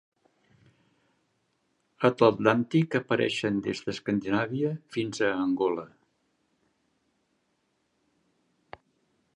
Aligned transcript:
A 2.09 2.09
l'Atlàntic 2.21 2.97
apareix 3.01 3.37
des 3.67 3.83
d'Escandinàvia 3.89 4.73
fins 4.97 5.23
a 5.27 5.31
Angola. 5.43 5.85